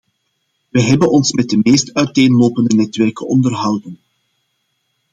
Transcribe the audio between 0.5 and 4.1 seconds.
We hebben ons met de meest uiteenlopende netwerken onderhouden.